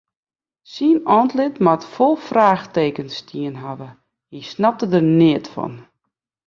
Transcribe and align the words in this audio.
Syn 0.73 0.97
antlit 1.17 1.55
moat 1.65 1.83
fol 1.93 2.15
fraachtekens 2.27 3.13
stien 3.21 3.55
hawwe, 3.63 3.89
hy 4.31 4.39
snapte 4.51 4.85
der 4.91 5.05
neat 5.19 5.45
fan. 5.53 5.75